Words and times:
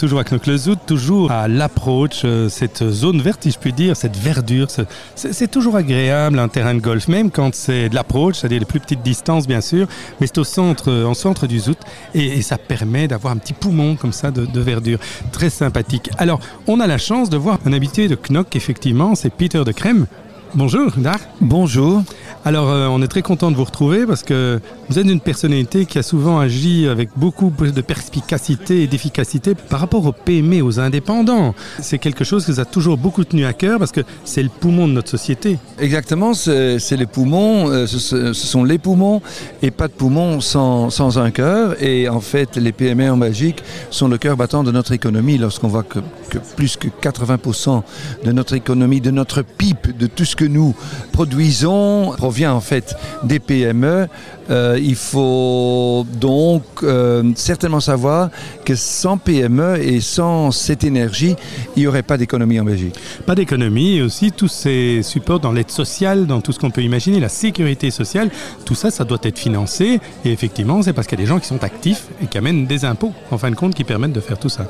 Toujours 0.00 0.20
à 0.20 0.24
Knocklezout, 0.24 0.76
toujours 0.86 1.30
à 1.30 1.46
l'approach, 1.46 2.22
euh, 2.24 2.48
cette 2.48 2.88
zone 2.88 3.20
verte, 3.20 3.42
si 3.42 3.50
je 3.50 3.58
puis 3.58 3.74
dire, 3.74 3.94
cette 3.94 4.16
verdure. 4.16 4.68
C'est 5.14 5.50
toujours 5.50 5.76
agréable 5.76 6.38
un 6.38 6.48
terrain 6.48 6.74
de 6.74 6.80
golf, 6.80 7.06
même 7.06 7.30
quand 7.30 7.54
c'est 7.54 7.90
de 7.90 7.94
l'approach, 7.94 8.36
c'est-à-dire 8.36 8.60
les 8.60 8.64
plus 8.64 8.80
petites 8.80 9.02
distances 9.02 9.46
bien 9.46 9.60
sûr, 9.60 9.86
mais 10.18 10.26
c'est 10.26 10.38
au 10.38 10.44
centre, 10.44 10.90
en 11.04 11.12
centre 11.12 11.46
du 11.46 11.58
Zout 11.58 11.76
et, 12.14 12.40
ça 12.40 12.56
permet 12.56 13.08
d'avoir 13.08 13.34
un 13.34 13.36
petit 13.36 13.52
poumon 13.52 13.94
comme 13.94 14.14
ça 14.14 14.30
de, 14.30 14.60
verdure. 14.60 14.98
Très 15.32 15.50
sympathique. 15.50 16.08
Alors, 16.16 16.40
on 16.66 16.80
a 16.80 16.86
la 16.86 16.96
chance 16.96 17.28
de 17.28 17.36
voir 17.36 17.58
un 17.66 17.74
habitué 17.74 18.08
de 18.08 18.16
Knock, 18.16 18.56
effectivement, 18.56 19.14
c'est 19.14 19.28
Peter 19.28 19.64
de 19.64 19.72
Crème. 19.72 20.06
Bonjour, 20.54 20.92
Dar. 20.96 21.18
Bonjour. 21.42 22.02
Alors, 22.44 22.70
euh, 22.70 22.86
on 22.88 23.02
est 23.02 23.08
très 23.08 23.22
content 23.22 23.50
de 23.50 23.56
vous 23.56 23.64
retrouver 23.64 24.06
parce 24.06 24.22
que 24.22 24.60
vous 24.88 24.98
êtes 24.98 25.06
une 25.06 25.20
personnalité 25.20 25.86
qui 25.86 25.98
a 25.98 26.02
souvent 26.02 26.40
agi 26.40 26.88
avec 26.88 27.10
beaucoup 27.16 27.50
de 27.50 27.80
perspicacité 27.80 28.82
et 28.82 28.86
d'efficacité 28.86 29.54
par 29.54 29.80
rapport 29.80 30.06
aux 30.06 30.12
PME, 30.12 30.62
aux 30.62 30.80
indépendants. 30.80 31.54
C'est 31.80 31.98
quelque 31.98 32.24
chose 32.24 32.44
qui 32.44 32.52
vous 32.52 32.60
a 32.60 32.64
toujours 32.64 32.96
beaucoup 32.96 33.24
tenu 33.24 33.44
à 33.44 33.52
cœur 33.52 33.78
parce 33.78 33.92
que 33.92 34.00
c'est 34.24 34.42
le 34.42 34.48
poumon 34.48 34.88
de 34.88 34.92
notre 34.92 35.10
société. 35.10 35.58
Exactement, 35.78 36.34
c'est 36.34 36.96
les 36.96 37.06
poumons, 37.06 37.68
euh, 37.68 37.86
ce, 37.86 38.32
sont 38.32 38.64
les 38.64 38.78
poumons 38.78 39.20
et 39.62 39.70
pas 39.70 39.88
de 39.88 39.92
poumons 39.92 40.40
sans, 40.40 40.90
sans 40.90 41.18
un 41.18 41.30
cœur. 41.30 41.80
Et 41.82 42.08
en 42.08 42.20
fait, 42.20 42.56
les 42.56 42.72
PME 42.72 43.10
en 43.10 43.16
Belgique 43.16 43.62
sont 43.90 44.08
le 44.08 44.18
cœur 44.18 44.36
battant 44.36 44.64
de 44.64 44.72
notre 44.72 44.92
économie 44.92 45.38
lorsqu'on 45.38 45.68
voit 45.68 45.82
que, 45.82 45.98
que 46.30 46.38
plus 46.56 46.76
que 46.76 46.88
80% 46.88 47.82
de 48.24 48.32
notre 48.32 48.54
économie, 48.54 49.00
de 49.00 49.10
notre 49.10 49.42
pipe, 49.42 49.96
de 49.96 50.06
tout 50.06 50.24
ce 50.24 50.36
que 50.36 50.44
nous 50.44 50.74
produisons, 51.12 52.12
vient 52.28 52.52
en 52.52 52.60
fait 52.60 52.94
des 53.22 53.40
PME. 53.40 54.08
Euh, 54.50 54.78
il 54.82 54.96
faut 54.96 56.06
donc 56.20 56.62
euh, 56.82 57.22
certainement 57.36 57.80
savoir 57.80 58.30
que 58.64 58.74
sans 58.74 59.16
PME 59.16 59.78
et 59.80 60.00
sans 60.00 60.50
cette 60.50 60.84
énergie, 60.84 61.36
il 61.76 61.80
n'y 61.80 61.86
aurait 61.86 62.02
pas 62.02 62.16
d'économie 62.16 62.58
en 62.58 62.64
Belgique. 62.64 62.94
Pas 63.26 63.34
d'économie 63.34 63.96
et 63.96 64.02
aussi 64.02 64.32
tous 64.32 64.48
ces 64.48 65.02
supports 65.02 65.40
dans 65.40 65.52
l'aide 65.52 65.70
sociale, 65.70 66.26
dans 66.26 66.40
tout 66.40 66.52
ce 66.52 66.58
qu'on 66.58 66.70
peut 66.70 66.82
imaginer, 66.82 67.20
la 67.20 67.28
sécurité 67.28 67.90
sociale, 67.90 68.30
tout 68.64 68.74
ça, 68.74 68.90
ça 68.90 69.04
doit 69.04 69.18
être 69.22 69.38
financé. 69.38 70.00
Et 70.24 70.32
effectivement, 70.32 70.82
c'est 70.82 70.92
parce 70.92 71.06
qu'il 71.06 71.18
y 71.18 71.22
a 71.22 71.24
des 71.24 71.28
gens 71.28 71.38
qui 71.38 71.46
sont 71.46 71.62
actifs 71.62 72.08
et 72.22 72.26
qui 72.26 72.38
amènent 72.38 72.66
des 72.66 72.84
impôts, 72.84 73.12
en 73.30 73.38
fin 73.38 73.50
de 73.50 73.56
compte, 73.56 73.74
qui 73.74 73.84
permettent 73.84 74.12
de 74.12 74.20
faire 74.20 74.38
tout 74.38 74.48
ça. 74.48 74.66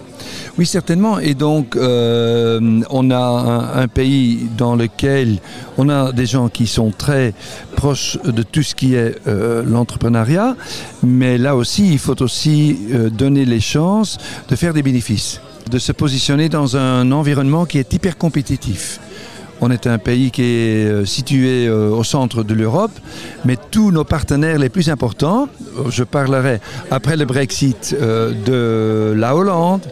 Oui, 0.59 0.67
certainement. 0.67 1.19
Et 1.19 1.35
donc, 1.35 1.77
euh, 1.77 2.81
on 2.91 3.11
a 3.11 3.17
un, 3.17 3.83
un 3.83 3.89
pays 3.89 4.49
dans 4.57 4.77
lequel 4.77 5.39
on 5.79 5.89
a 5.89 6.13
des 6.13 6.27
gens 6.27 6.49
qui 6.49 6.67
sont 6.67 6.91
très 6.91 7.33
proche 7.77 8.19
de 8.25 8.43
tout 8.43 8.63
ce 8.63 8.75
qui 8.75 8.95
est 8.95 9.17
euh, 9.27 9.63
l'entrepreneuriat, 9.71 10.57
mais 11.03 11.39
là 11.39 11.57
aussi, 11.57 11.93
il 11.93 11.99
faut 11.99 12.21
aussi 12.23 12.79
euh, 12.93 13.11
donner 13.11 13.45
les 13.45 13.61
chances 13.61 14.19
de 14.49 14.57
faire 14.57 14.75
des 14.75 14.83
bénéfices, 14.83 15.41
de 15.71 15.79
se 15.79 15.93
positionner 15.93 16.49
dans 16.49 16.77
un 16.77 17.11
environnement 17.13 17.65
qui 17.67 17.79
est 17.79 17.93
hyper 17.93 18.19
compétitif. 18.19 19.01
On 19.63 19.71
est 19.71 19.87
un 19.87 19.99
pays 19.99 20.31
qui 20.31 20.43
est 20.43 20.87
euh, 20.87 21.05
situé 21.05 21.69
au 21.69 22.03
centre 22.03 22.43
de 22.43 22.55
l'Europe, 22.55 22.93
mais 23.45 23.57
tous 23.71 23.91
nos 23.91 24.05
partenaires 24.05 24.59
les 24.59 24.71
plus 24.71 24.89
importants, 24.89 25.49
je 25.89 26.05
parlerai 26.05 26.61
après 26.91 27.17
le 27.17 27.25
Brexit 27.27 27.95
de 27.95 29.15
la 29.17 29.37
Hollande, 29.37 29.83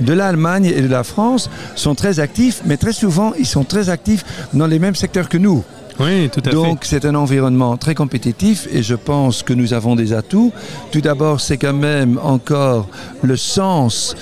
de 0.00 0.12
l'Allemagne 0.12 0.66
et 0.66 0.82
de 0.82 0.88
la 0.88 1.04
France, 1.04 1.50
sont 1.74 1.94
très 1.94 2.20
actifs, 2.20 2.62
mais 2.64 2.76
très 2.76 2.92
souvent, 2.92 3.32
ils 3.38 3.46
sont 3.46 3.64
très 3.64 3.88
actifs 3.88 4.24
dans 4.52 4.66
les 4.66 4.78
mêmes 4.78 4.94
secteurs 4.94 5.28
que 5.28 5.38
nous. 5.38 5.64
Oui, 6.00 6.28
tout 6.28 6.42
à 6.44 6.50
Donc 6.50 6.80
c'est 6.82 7.04
un 7.04 7.14
environnement 7.14 7.76
très 7.76 7.94
compétitif 7.94 8.66
et 8.72 8.82
je 8.82 8.94
pense 8.94 9.42
que 9.42 9.52
nous 9.52 9.74
avons 9.74 9.94
des 9.94 10.12
atouts. 10.12 10.52
Tout 10.90 11.00
d'abord, 11.00 11.40
c'est 11.40 11.56
quand 11.56 11.72
même 11.72 12.18
encore 12.22 12.88
le 13.22 13.36
sens 13.36 14.16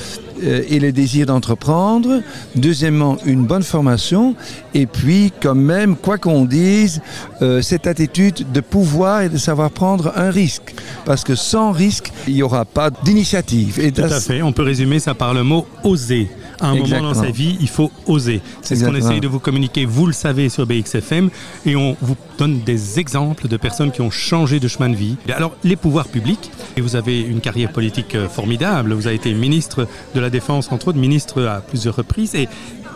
euh, 0.44 0.62
et 0.68 0.80
le 0.80 0.92
désir 0.92 1.26
d'entreprendre. 1.26 2.20
Deuxièmement, 2.56 3.16
une 3.24 3.44
bonne 3.44 3.62
formation. 3.62 4.34
Et 4.74 4.86
puis, 4.86 5.32
quand 5.40 5.54
même, 5.54 5.96
quoi 5.96 6.18
qu'on 6.18 6.44
dise, 6.44 7.00
euh, 7.40 7.62
cette 7.62 7.86
attitude 7.86 8.50
de 8.52 8.60
pouvoir 8.60 9.22
et 9.22 9.28
de 9.28 9.38
savoir 9.38 9.70
prendre 9.70 10.12
un 10.16 10.30
risque. 10.30 10.74
Parce 11.04 11.24
que 11.24 11.34
sans 11.34 11.72
risque, 11.72 12.12
il 12.26 12.34
n'y 12.34 12.42
aura 12.42 12.64
pas 12.64 12.90
d'initiative. 12.90 13.92
Tout 13.94 14.02
à 14.02 14.20
fait. 14.20 14.42
On 14.42 14.52
peut 14.52 14.62
résumer 14.62 14.98
ça 14.98 15.14
par 15.14 15.32
le 15.32 15.42
mot 15.42 15.66
oser 15.84 16.28
à 16.62 16.68
un 16.68 16.76
moment 16.76 17.02
dans 17.02 17.14
sa 17.14 17.30
vie, 17.30 17.56
il 17.60 17.68
faut 17.68 17.90
oser. 18.06 18.40
C'est 18.62 18.76
ce 18.76 18.84
qu'on 18.84 18.94
essaye 18.94 19.20
de 19.20 19.28
vous 19.28 19.40
communiquer, 19.40 19.84
vous 19.84 20.06
le 20.06 20.12
savez, 20.12 20.48
sur 20.48 20.66
BXFM, 20.66 21.28
et 21.66 21.76
on 21.76 21.96
vous 22.00 22.16
donne 22.38 22.60
des 22.60 22.98
exemples 22.98 23.48
de 23.48 23.56
personnes 23.56 23.90
qui 23.90 24.00
ont 24.00 24.10
changé 24.10 24.60
de 24.60 24.68
chemin 24.68 24.88
de 24.88 24.96
vie. 24.96 25.16
Alors, 25.34 25.56
les 25.64 25.76
pouvoirs 25.76 26.08
publics, 26.08 26.50
et 26.76 26.80
vous 26.80 26.96
avez 26.96 27.20
une 27.20 27.40
carrière 27.40 27.72
politique 27.72 28.14
euh, 28.14 28.28
formidable, 28.28 28.92
vous 28.92 29.06
avez 29.06 29.16
été 29.16 29.34
ministre 29.34 29.86
de 30.14 30.20
la 30.20 30.30
Défense, 30.30 30.70
entre 30.70 30.88
autres, 30.88 30.98
ministre 30.98 31.42
à 31.42 31.60
plusieurs 31.60 31.96
reprises, 31.96 32.34
et 32.34 32.48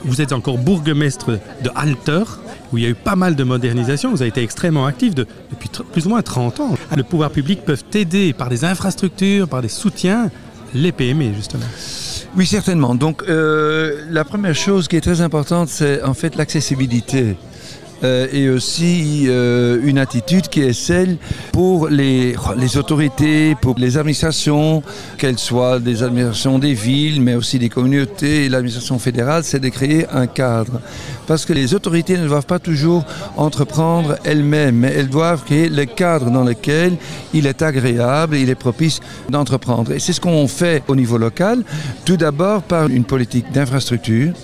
vous 0.04 0.20
êtes 0.20 0.32
encore 0.32 0.58
bourgmestre 0.58 1.32
de 1.62 1.70
Halter, 1.74 2.22
où 2.72 2.78
il 2.78 2.84
y 2.84 2.86
a 2.86 2.90
eu 2.90 2.94
pas 2.94 3.16
mal 3.16 3.34
de 3.34 3.44
modernisation. 3.44 4.10
Vous 4.10 4.22
avez 4.22 4.28
été 4.28 4.42
extrêmement 4.42 4.86
actif 4.86 5.14
depuis 5.14 5.68
plus 5.92 6.06
ou 6.06 6.10
moins 6.10 6.22
30 6.22 6.60
ans. 6.60 6.74
Le 6.96 7.02
pouvoir 7.02 7.30
public 7.30 7.64
peut 7.64 7.78
aider 7.94 8.32
par 8.32 8.48
des 8.48 8.64
infrastructures, 8.64 9.48
par 9.48 9.62
des 9.62 9.68
soutiens, 9.68 10.30
les 10.74 10.92
PME, 10.92 11.34
justement. 11.34 11.64
Oui, 12.36 12.46
certainement. 12.46 12.94
Donc, 12.94 13.22
euh, 13.22 14.04
la 14.10 14.24
première 14.24 14.54
chose 14.54 14.88
qui 14.88 14.96
est 14.96 15.00
très 15.00 15.20
importante, 15.20 15.68
c'est 15.68 16.02
en 16.02 16.14
fait 16.14 16.36
l'accessibilité. 16.36 17.36
Euh, 18.04 18.26
et 18.30 18.50
aussi 18.50 19.24
euh, 19.26 19.80
une 19.82 19.98
attitude 19.98 20.48
qui 20.48 20.60
est 20.60 20.74
celle 20.74 21.16
pour 21.52 21.88
les, 21.88 22.36
autorités, 22.76 23.54
pour 23.54 23.74
les 23.78 23.96
administrations, 23.96 24.82
qu'elles 25.16 25.38
soient 25.38 25.78
des 25.78 26.02
administrations 26.02 26.58
des 26.58 26.74
villes, 26.74 27.22
mais 27.22 27.34
aussi 27.34 27.58
des 27.58 27.70
communautés 27.70 28.44
et 28.44 28.48
l'administration 28.50 28.98
fédérale, 28.98 29.44
c'est 29.44 29.60
de 29.60 29.70
créer 29.70 30.06
un 30.12 30.26
cadre. 30.26 30.80
Parce 31.26 31.46
que 31.46 31.54
les 31.54 31.74
autorités 31.74 32.18
ne 32.18 32.28
doivent 32.28 32.46
pas 32.46 32.58
toujours 32.58 33.04
entreprendre 33.36 34.16
elles-mêmes, 34.24 34.76
mais 34.76 34.92
elles 34.94 35.08
doivent 35.08 35.44
créer 35.44 35.70
le 35.70 35.86
cadre 35.86 36.30
dans 36.30 36.44
lequel 36.44 36.96
il 37.32 37.46
est 37.46 37.62
agréable, 37.62 38.36
il 38.36 38.50
est 38.50 38.54
propice 38.54 39.00
d'entreprendre. 39.30 39.92
Et 39.92 40.00
c'est 40.00 40.12
ce 40.12 40.20
qu'on 40.20 40.46
fait 40.48 40.82
au 40.86 40.96
niveau 40.96 41.16
local, 41.16 41.64
tout 42.04 42.18
d'abord 42.18 42.62
par 42.62 42.88
une 42.88 43.04
politique 43.04 43.50
d'infrastructure, 43.52 44.34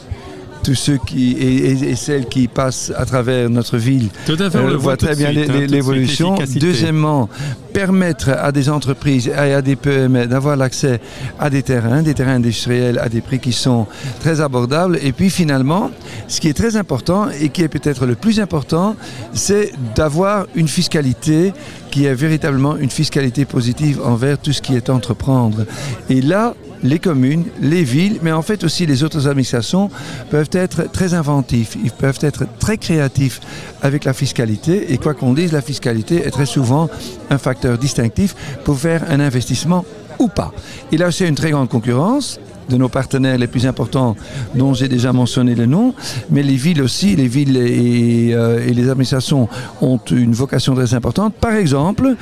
tous 0.62 0.74
ceux 0.74 0.98
qui 0.98 1.32
et, 1.32 1.96
celles 1.96 2.26
qui 2.26 2.48
passent 2.48 2.92
à 2.96 3.04
travers 3.04 3.50
notre 3.50 3.78
ville 3.78 4.08
tout 4.26 4.36
à 4.38 4.50
fait, 4.50 4.58
on 4.58 4.66
euh, 4.66 4.70
le 4.70 4.76
voit 4.76 4.96
très 4.96 5.14
bien 5.14 5.30
hein, 5.30 5.66
l'évolution. 5.68 6.36
Deuxièmement, 6.56 7.28
permettre 7.72 8.30
à 8.30 8.52
des 8.52 8.68
entreprises 8.68 9.28
et 9.28 9.32
à 9.32 9.62
des 9.62 9.76
PME 9.76 10.26
d'avoir 10.26 10.56
l'accès 10.56 11.00
à 11.38 11.50
des 11.50 11.62
terrains, 11.62 12.02
des 12.02 12.14
terrains 12.14 12.34
industriels 12.34 12.98
à 12.98 13.08
des 13.08 13.20
prix 13.20 13.40
qui 13.40 13.52
sont 13.52 13.86
très 14.20 14.40
abordables. 14.40 14.98
Et 15.02 15.12
puis 15.12 15.30
finalement, 15.30 15.90
ce 16.28 16.40
qui 16.40 16.48
est 16.48 16.56
très 16.56 16.76
important 16.76 17.28
et 17.30 17.48
qui 17.48 17.62
est 17.62 17.68
peut-être 17.68 18.06
le 18.06 18.14
plus 18.14 18.40
important, 18.40 18.96
c'est 19.32 19.72
d'avoir 19.94 20.46
une 20.54 20.68
fiscalité 20.68 21.52
qui 21.90 22.06
est 22.06 22.14
véritablement 22.14 22.76
une 22.76 22.90
fiscalité 22.90 23.44
positive 23.44 24.00
envers 24.04 24.38
tout 24.38 24.52
ce 24.52 24.62
qui 24.62 24.74
est 24.74 24.90
entreprendre. 24.90 25.66
Et 26.08 26.20
là, 26.22 26.54
les 26.82 26.98
communes, 26.98 27.44
les 27.60 27.84
villes, 27.84 28.18
mais 28.22 28.32
en 28.32 28.42
fait 28.42 28.64
aussi 28.64 28.86
les 28.86 29.04
autres 29.04 29.28
administrations 29.28 29.90
peuvent 30.30 30.50
être 30.52 30.90
très 30.90 31.14
inventifs, 31.14 31.76
ils 31.82 31.90
peuvent 31.90 32.18
être 32.22 32.44
très 32.58 32.78
créatifs 32.78 33.40
avec 33.82 34.04
la 34.04 34.12
fiscalité. 34.12 34.92
Et 34.92 34.98
quoi 34.98 35.14
qu'on 35.14 35.34
dise, 35.34 35.52
la 35.52 35.62
fiscalité 35.62 36.26
est 36.26 36.30
très 36.30 36.46
souvent 36.46 36.88
un 37.30 37.38
facteur 37.38 37.78
distinctif 37.78 38.34
pour 38.64 38.78
faire 38.78 39.04
un 39.10 39.20
investissement 39.20 39.84
ou 40.18 40.28
pas. 40.28 40.52
Et 40.90 40.96
là, 40.96 41.10
c'est 41.10 41.28
une 41.28 41.34
très 41.34 41.50
grande 41.50 41.68
concurrence 41.68 42.38
de 42.68 42.76
nos 42.76 42.88
partenaires 42.88 43.38
les 43.38 43.46
plus 43.46 43.66
importants 43.66 44.16
dont 44.54 44.74
j'ai 44.74 44.88
déjà 44.88 45.12
mentionné 45.12 45.54
le 45.54 45.66
nom, 45.66 45.94
mais 46.30 46.42
les 46.42 46.56
villes 46.56 46.82
aussi, 46.82 47.16
les 47.16 47.28
villes 47.28 47.56
et, 47.56 48.34
euh, 48.34 48.66
et, 48.66 48.72
les 48.72 48.88
administrations 48.88 49.48
ont 49.80 50.00
une 50.10 50.32
vocation 50.32 50.74
très 50.74 50.94
importante. 50.94 51.34
Par 51.34 51.54
exemple, 51.54 52.14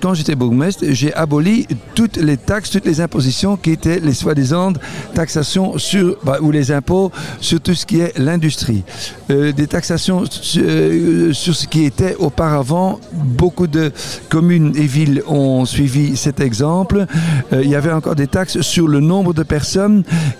quand 0.00 0.14
j'étais 0.14 0.34
bourgmestre, 0.34 0.84
j'ai 0.90 1.12
aboli 1.14 1.66
toutes 1.94 2.16
les 2.16 2.36
taxes, 2.36 2.70
toutes 2.70 2.86
les 2.86 3.00
impositions 3.00 3.56
qui 3.56 3.70
étaient 3.70 4.00
les 4.00 4.14
soi-disant 4.14 4.72
taxations 5.14 5.78
sur, 5.78 6.16
bah, 6.24 6.38
ou 6.40 6.50
les 6.50 6.72
impôts 6.72 7.10
sur 7.40 7.60
tout 7.60 7.74
ce 7.74 7.86
qui 7.86 8.00
est 8.00 8.18
l'industrie. 8.18 8.82
Euh, 9.30 9.52
des 9.52 9.66
taxations 9.66 10.24
euh, 10.56 11.32
sur 11.32 11.54
ce 11.54 11.66
qui 11.66 11.84
était 11.84 12.16
auparavant, 12.16 13.00
beaucoup 13.12 13.66
de 13.66 13.92
communes 14.28 14.72
et 14.76 14.86
villes 14.86 15.22
ont 15.26 15.64
suivi 15.64 16.16
cet 16.16 16.40
exemple. 16.40 17.06
il 17.52 17.68
y 17.68 17.74
avait 17.74 17.92
encore 17.92 18.14
des 18.14 18.26
taxes 18.26 18.60
sur 18.60 18.88
le 18.88 19.00
nombre 19.00 19.32
de 19.34 19.42
personnes 19.42 19.75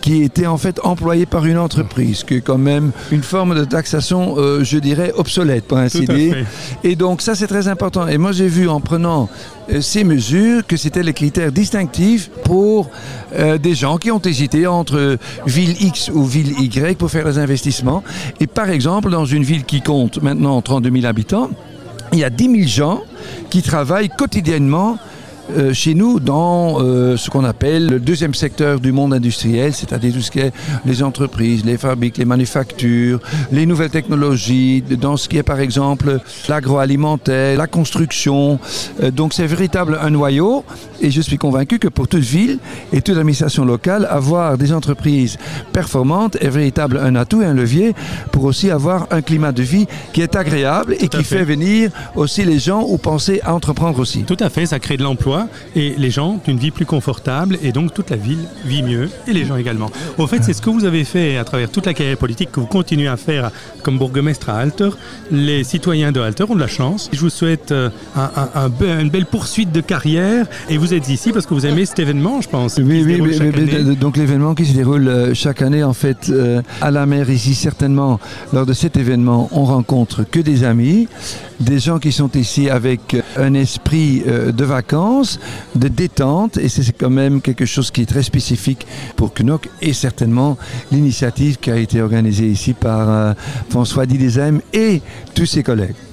qui 0.00 0.22
était 0.22 0.46
en 0.46 0.56
fait 0.56 0.80
employé 0.84 1.26
par 1.26 1.44
une 1.46 1.58
entreprise, 1.58 2.24
qui 2.24 2.34
est 2.34 2.40
quand 2.40 2.58
même 2.58 2.92
une 3.10 3.22
forme 3.22 3.54
de 3.54 3.64
taxation, 3.64 4.34
euh, 4.38 4.64
je 4.64 4.78
dirais, 4.78 5.12
obsolète, 5.16 5.64
pour 5.64 5.78
ainsi 5.78 6.06
dire. 6.06 6.36
Et 6.84 6.96
donc 6.96 7.22
ça, 7.22 7.34
c'est 7.34 7.46
très 7.46 7.68
important. 7.68 8.06
Et 8.06 8.18
moi, 8.18 8.32
j'ai 8.32 8.48
vu 8.48 8.68
en 8.68 8.80
prenant 8.80 9.28
euh, 9.72 9.80
ces 9.80 10.04
mesures 10.04 10.66
que 10.66 10.76
c'était 10.76 11.02
les 11.02 11.12
critères 11.12 11.52
distinctifs 11.52 12.30
pour 12.44 12.90
euh, 13.34 13.58
des 13.58 13.74
gens 13.74 13.98
qui 13.98 14.10
ont 14.10 14.20
hésité 14.20 14.66
entre 14.66 15.18
ville 15.46 15.76
X 15.80 16.10
ou 16.12 16.24
ville 16.24 16.52
Y 16.60 16.96
pour 16.96 17.10
faire 17.10 17.24
des 17.24 17.38
investissements. 17.38 18.02
Et 18.40 18.46
par 18.46 18.70
exemple, 18.70 19.10
dans 19.10 19.26
une 19.26 19.42
ville 19.42 19.64
qui 19.64 19.82
compte 19.82 20.22
maintenant 20.22 20.60
32 20.62 20.90
000 20.90 21.06
habitants, 21.06 21.50
il 22.12 22.20
y 22.20 22.24
a 22.24 22.30
10 22.30 22.44
000 22.44 22.68
gens 22.68 23.02
qui 23.50 23.62
travaillent 23.62 24.08
quotidiennement 24.08 24.98
euh, 25.54 25.72
chez 25.72 25.94
nous 25.94 26.18
dans 26.18 26.80
euh, 26.80 27.16
ce 27.16 27.30
qu'on 27.30 27.44
appelle 27.44 27.86
le 27.86 28.00
deuxième 28.00 28.34
secteur 28.34 28.80
du 28.80 28.90
monde 28.90 29.14
industriel, 29.14 29.72
c'est-à-dire 29.72 30.12
tout 30.12 30.20
ce 30.20 30.30
qui 30.30 30.40
est 30.40 30.52
les 30.84 31.02
entreprises, 31.02 31.64
les 31.64 31.78
fabriques, 31.78 32.18
les 32.18 32.24
manufactures, 32.24 33.20
les 33.52 33.64
nouvelles 33.64 33.90
technologies, 33.90 34.82
dans 34.82 35.16
ce 35.16 35.28
qui 35.28 35.38
est 35.38 35.44
par 35.44 35.60
exemple 35.60 36.18
l'agroalimentaire, 36.48 37.56
la 37.58 37.66
construction. 37.66 38.58
Euh, 39.02 39.10
donc 39.10 39.34
c'est 39.34 39.46
véritable 39.46 39.98
un 40.00 40.10
noyau 40.10 40.64
et 41.06 41.12
je 41.12 41.20
suis 41.20 41.38
convaincu 41.38 41.78
que 41.78 41.86
pour 41.86 42.08
toute 42.08 42.24
ville 42.24 42.58
et 42.92 43.00
toute 43.00 43.16
administration 43.16 43.64
locale, 43.64 44.08
avoir 44.10 44.58
des 44.58 44.72
entreprises 44.72 45.38
performantes 45.72 46.36
est 46.40 46.48
véritable 46.48 46.98
un 46.98 47.14
atout 47.14 47.42
et 47.42 47.44
un 47.46 47.54
levier 47.54 47.94
pour 48.32 48.42
aussi 48.44 48.72
avoir 48.72 49.06
un 49.12 49.22
climat 49.22 49.52
de 49.52 49.62
vie 49.62 49.86
qui 50.12 50.20
est 50.20 50.34
agréable 50.34 50.94
et 50.98 51.06
qui 51.06 51.22
fait. 51.22 51.38
fait 51.38 51.44
venir 51.44 51.90
aussi 52.16 52.44
les 52.44 52.58
gens 52.58 52.84
ou 52.88 52.98
penser 52.98 53.40
à 53.44 53.54
entreprendre 53.54 54.00
aussi. 54.00 54.24
Tout 54.24 54.36
à 54.40 54.50
fait, 54.50 54.66
ça 54.66 54.80
crée 54.80 54.96
de 54.96 55.04
l'emploi 55.04 55.46
et 55.76 55.94
les 55.96 56.10
gens 56.10 56.40
une 56.48 56.58
vie 56.58 56.72
plus 56.72 56.86
confortable 56.86 57.56
et 57.62 57.70
donc 57.70 57.94
toute 57.94 58.10
la 58.10 58.16
ville 58.16 58.44
vit 58.64 58.82
mieux 58.82 59.08
et 59.28 59.32
les 59.32 59.44
gens 59.44 59.56
également. 59.56 59.90
Au 60.18 60.26
fait, 60.26 60.42
c'est 60.42 60.54
ce 60.54 60.60
que 60.62 60.70
vous 60.70 60.84
avez 60.84 61.04
fait 61.04 61.36
à 61.36 61.44
travers 61.44 61.70
toute 61.70 61.86
la 61.86 61.94
carrière 61.94 62.16
politique 62.16 62.50
que 62.50 62.58
vous 62.58 62.66
continuez 62.66 63.06
à 63.06 63.16
faire 63.16 63.52
comme 63.84 63.96
bourgmestre 63.96 64.50
à 64.50 64.58
Alter. 64.58 64.90
Les 65.30 65.62
citoyens 65.62 66.10
de 66.10 66.20
Alter 66.20 66.46
ont 66.48 66.56
de 66.56 66.60
la 66.60 66.66
chance. 66.66 67.10
Je 67.12 67.20
vous 67.20 67.30
souhaite 67.30 67.70
euh, 67.70 67.90
un, 68.16 68.70
une 69.00 69.10
belle 69.10 69.26
poursuite 69.26 69.70
de 69.70 69.80
carrière 69.80 70.46
et 70.68 70.78
vous 70.78 70.94
êtes 70.94 70.95
ici 71.08 71.32
parce 71.32 71.46
que 71.46 71.54
vous 71.54 71.66
aimez 71.66 71.86
cet 71.86 71.98
événement, 71.98 72.40
je 72.40 72.48
pense. 72.48 72.76
Oui, 72.78 73.02
oui, 73.04 73.20
oui 73.20 73.96
donc 73.96 74.16
l'événement 74.16 74.54
qui 74.54 74.64
se 74.64 74.74
déroule 74.74 75.08
euh, 75.08 75.34
chaque 75.34 75.62
année 75.62 75.84
en 75.84 75.92
fait 75.92 76.28
euh, 76.30 76.62
à 76.80 76.90
la 76.90 77.06
mer 77.06 77.30
ici 77.30 77.54
certainement 77.54 78.20
lors 78.52 78.66
de 78.66 78.72
cet 78.72 78.96
événement 78.96 79.48
on 79.52 79.64
rencontre 79.64 80.24
que 80.24 80.40
des 80.40 80.64
amis, 80.64 81.08
des 81.60 81.78
gens 81.78 81.98
qui 81.98 82.12
sont 82.12 82.30
ici 82.32 82.68
avec 82.70 83.16
un 83.36 83.54
esprit 83.54 84.22
de 84.26 84.64
vacances, 84.64 85.38
de 85.74 85.88
détente 85.88 86.56
et 86.58 86.68
c'est 86.68 86.92
quand 86.92 87.10
même 87.10 87.40
quelque 87.40 87.64
chose 87.64 87.90
qui 87.90 88.02
est 88.02 88.06
très 88.06 88.22
spécifique 88.22 88.86
pour 89.16 89.32
Knock 89.34 89.68
et 89.82 89.92
certainement 89.92 90.56
l'initiative 90.92 91.58
qui 91.58 91.70
a 91.70 91.76
été 91.76 92.00
organisée 92.00 92.46
ici 92.46 92.72
par 92.72 93.08
euh, 93.08 93.32
François 93.70 94.06
Didesheim 94.06 94.60
et 94.72 95.02
tous 95.34 95.46
ses 95.46 95.62
collègues. 95.62 95.96